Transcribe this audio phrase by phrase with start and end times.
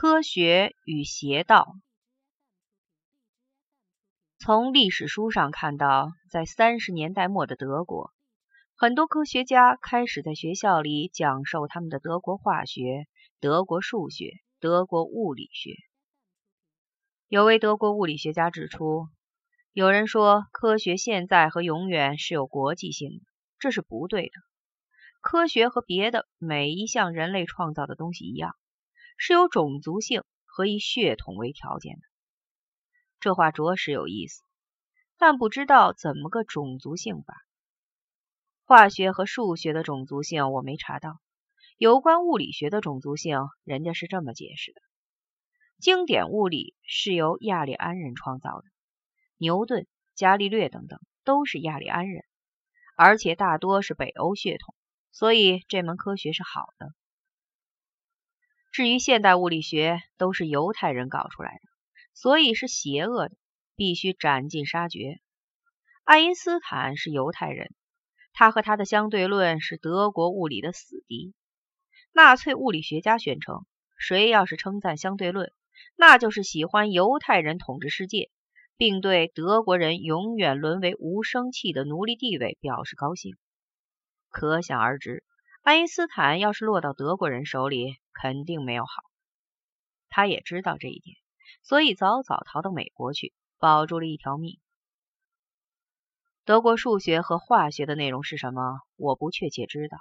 [0.00, 1.74] 科学与邪道。
[4.38, 8.12] 从历史书上看到，在三十年代末的德国，
[8.76, 13.08] 很多科学家开始在学校里讲授他们的德国化学、
[13.40, 15.74] 德国数学、德国物理学。
[17.26, 19.08] 有位德国物理学家指出，
[19.72, 23.24] 有人说科学现在和永远是有国际性的，
[23.58, 24.32] 这是不对的。
[25.20, 28.54] 科学和别的每一项人类创造的东西一样，
[29.18, 32.00] 是有种族性和以血统为条件的。
[33.20, 34.42] 这话着实有意思，
[35.18, 37.34] 但不知道怎么个种族性法。
[38.64, 41.20] 化学和数学的种族性我没查到，
[41.78, 44.80] 有关物理学的种族性，人家是这么解释的：
[45.80, 48.64] 经典物理是由亚利安人创造的，
[49.36, 52.24] 牛顿、伽利略等等都是亚利安人，
[52.96, 54.74] 而且大多是北欧血统，
[55.10, 56.94] 所以这门科学是好的。
[58.78, 61.60] 至于现代物理学，都是犹太人搞出来的。
[62.14, 63.34] 所以是邪恶的，
[63.74, 65.18] 必须斩尽杀绝。
[66.04, 67.74] 爱因斯坦是犹太人，
[68.32, 71.34] 他和他的相对论是德国物理的死敌。
[72.12, 73.66] 纳粹物理学家宣称，
[73.98, 75.52] 谁要是称赞相对论，
[75.96, 78.30] 那就是喜欢犹太人统治世界，
[78.76, 83.34] 并对德国人永远沦为无生气的奴隶地位表示高兴。
[84.30, 85.24] 可想而知，
[85.62, 89.02] 爱因斯坦要是落到德国人手里，肯定没有好。
[90.08, 91.16] 他也知道这一点。
[91.62, 94.58] 所以早早逃到美国去，保住了一条命。
[96.44, 98.80] 德国数学和化学的内容是什么？
[98.96, 99.98] 我不确切知道，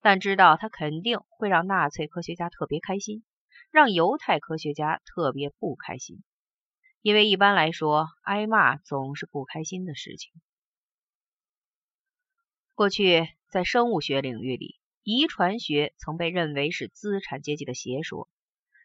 [0.00, 3.24] 但知道它肯定会让纳粹科学家特别开心，
[3.70, 6.22] 让犹太科学家特别不开心。
[7.02, 10.32] 因为一般来说，挨骂总是不开心的事情。
[12.74, 14.76] 过去在生物学领域里，
[15.08, 18.28] 遗传学曾被认为是资产阶级的邪说。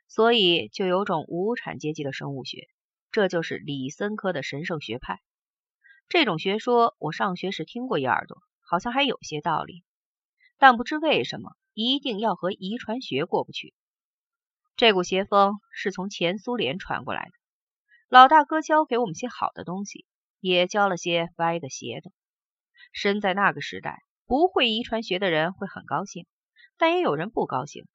[0.07, 2.67] 所以就有种无产阶级的生物学，
[3.11, 5.19] 这就是李森科的神圣学派。
[6.09, 9.83] 这种学说我上学时听过一耳朵，好像还有些道理，
[10.59, 13.73] 但不知为什么一定要和遗传学过不去。
[14.75, 17.31] 这股邪风是从前苏联传过来的，
[18.09, 20.05] 老大哥教给我们些好的东西，
[20.39, 22.11] 也教了些歪的邪的。
[22.93, 26.25] 身在那个时代，不会遗传学的人会很高兴，
[26.77, 27.85] 但也有人不高兴。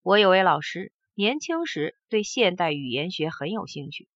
[0.00, 0.94] 我有位老师。
[1.14, 4.08] 年轻时对现代语言学很有兴趣，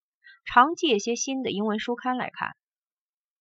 [0.46, 2.56] 常借些新的英文书刊来看。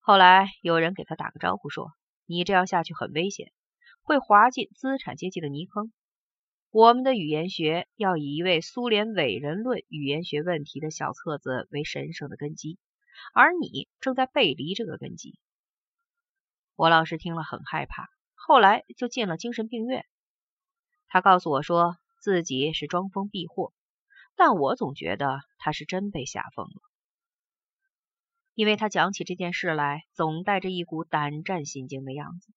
[0.01, 1.93] 后来有人给他打个招呼说
[2.27, 3.53] ：“你这样下去很危险，
[4.01, 5.93] 会滑进资产阶级的泥坑。
[6.71, 12.77] 我们的语言学要以一位苏联伟人论语言学问题的小册子为神圣的根基，
[13.33, 15.39] 而你正在背离这个根基。”
[16.75, 20.05] 我老师听了很害怕，后来就进了精神病院。
[21.07, 21.97] 他告诉我说。
[22.21, 23.71] 自己是装疯避祸，
[24.35, 26.81] 但我总觉得他是真被吓疯了，
[28.55, 32.51] 因为他讲起这件事来，总带着一股胆战心惊的样子。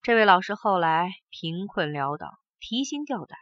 [0.00, 3.36] 这位老师后来贫困潦倒，提心吊胆；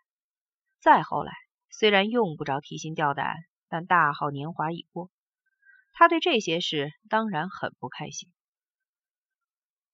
[0.80, 1.32] 再后来，
[1.68, 3.36] 虽然用不着提心吊胆，
[3.68, 5.08] 但大好年华已过，
[5.92, 8.28] 他对这些事当然很不开心。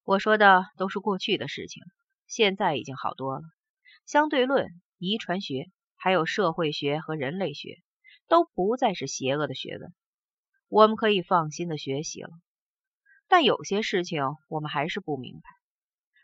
[0.06, 1.82] 我说的都是过去的事情，
[2.28, 3.42] 现在已经好多了。
[4.06, 4.80] 相对论。
[4.98, 7.82] 遗传学、还有社会学和人类学
[8.28, 9.92] 都不再是邪恶的学问，
[10.68, 12.30] 我们可以放心的学习了。
[13.28, 15.42] 但有些事情我们还是不明白。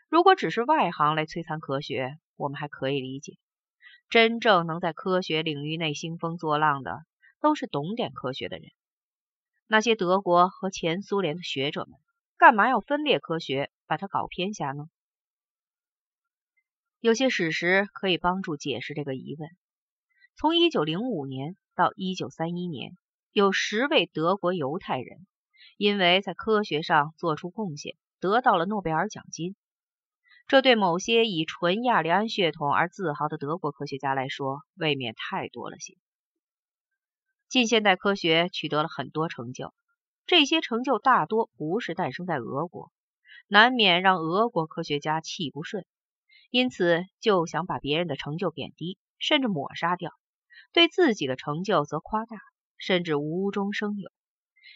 [0.09, 3.37] 如果只是外行来摧残科学，我们还可以理解。
[4.09, 7.05] 真正能在科学领域内兴风作浪的，
[7.39, 8.71] 都是懂点科学的人。
[9.67, 11.99] 那些德国和前苏联的学者们，
[12.43, 14.89] 干嘛要分裂科学，把它搞偏狭呢？
[16.99, 19.49] 有些史实可以帮助解释这个疑问。
[20.35, 22.97] 从1905年到1931年，
[23.31, 25.25] 有十位德国犹太人
[25.77, 29.55] 因为在科学上做出贡献，得到了诺贝尔奖金。
[30.45, 35.95] 这对某些以纯亚利安血统而自豪的德国科学家来说，未免太多了些。
[37.47, 39.73] 近现代科学取得了很多成就，
[40.25, 42.91] 这些成就大多不是诞生在俄国，
[43.47, 45.85] 难免让俄国科学家气不顺。
[46.49, 50.11] 因此，就想把别人的成就贬低，甚至抹杀掉；
[50.71, 52.37] 对自己的成就则夸大，
[52.77, 54.11] 甚至无中生有，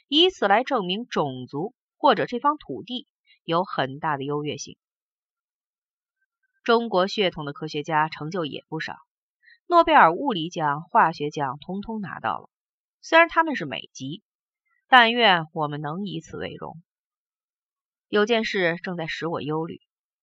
[0.08, 3.08] 以此来证明种族或者这方土地
[3.44, 4.76] 有很大的优越性。
[6.64, 8.96] 中国血统的科学家成就也不少，
[9.68, 12.50] 诺贝尔物理奖、化学奖通通拿到了。
[13.02, 14.24] 虽然他们是美籍，
[14.90, 16.82] 但愿我们能以此为荣。
[18.08, 19.82] 有件事正在使我忧虑。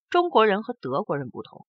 [0.09, 1.67] 中国人和德国人不同，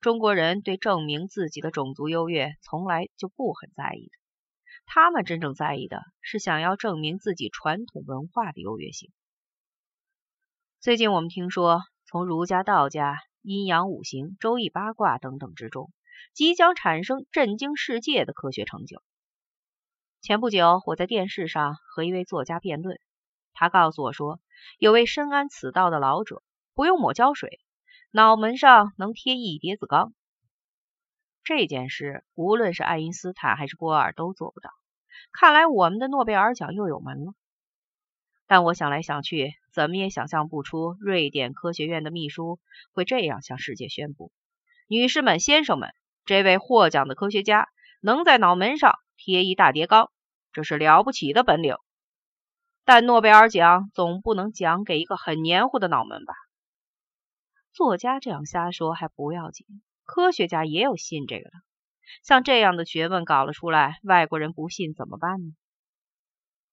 [0.00, 4.12] 中国人对证明自己的种族优越从来就不很在意的，
[4.86, 9.10] 他们真正在意的是想要证明自己传统文化的优越性。
[10.78, 15.90] 最近我们听说，从儒家、道家、阴阳五行、周易八卦等等之中，
[16.32, 19.02] 即将产生震惊世界的科学成就。
[20.22, 23.00] 前不久，我在电视上和一位作家辩论，
[23.54, 24.38] 他告诉我说，
[24.78, 26.42] 有位深谙此道的老者，
[26.74, 27.58] 不用抹胶水，
[28.10, 30.12] 脑门上能贴一叠子钢。
[31.42, 34.70] 这件事，无论是爱因斯坦还是波尔都做不到。
[35.32, 37.32] 看来我们的诺贝尔奖又有门了。
[38.46, 42.60] 但我想来想去，怎么也想象不出瑞典科学院的秘书
[42.92, 44.30] 会这样向世界宣布
[44.86, 45.94] ：“女士们、先生们，
[46.26, 47.70] 这位获奖的科学家
[48.02, 50.10] 能在脑门上贴一大叠高，
[50.52, 51.76] 这是了不起的本领。
[52.84, 56.32] 但诺贝尔奖总不能奖给一个很黏糊的脑门吧？”
[57.74, 59.66] 作家这样瞎说还不要紧，
[60.04, 61.56] 科学家也有信这个的。
[62.24, 65.52] 像这样的学问搞了出来，外国人不信怎么办呢？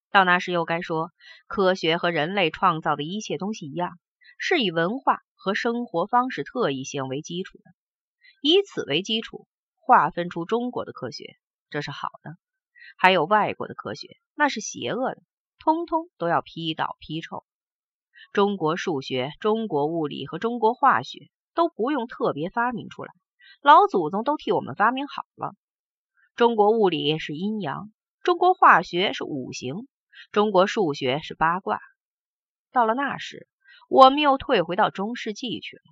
[0.10, 1.12] 到那时又该说，
[1.48, 4.00] 科学和人类创造的一切东西一样，
[4.40, 7.64] 是以文化和生活方式特异性为基础的，
[8.42, 11.36] 以此为基础划分出中国的科学，
[11.70, 12.32] 这是好的；
[12.98, 15.22] 还有外国的科学，那是邪恶的，
[15.60, 17.46] 通通都要批倒批臭。
[18.34, 23.14] 中国数学、中国物理和中国化学都不用特别发明出来，
[23.62, 25.56] 老祖宗都替我们发明好了。
[26.36, 27.92] 中国物理是阴阳，
[28.24, 29.88] 中国化学是五行。
[30.32, 31.80] 中国数学是八卦，
[32.72, 33.48] 到了那时，
[33.88, 35.84] 我们又退回到中世纪去了。